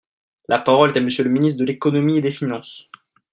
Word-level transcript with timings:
La 0.47 0.57
parole 0.57 0.89
est 0.89 0.97
à 0.97 1.01
Monsieur 1.01 1.23
le 1.23 1.29
ministre 1.29 1.59
de 1.59 1.63
l’économie 1.65 2.17
et 2.17 2.21
des 2.21 2.31
finances. 2.31 2.89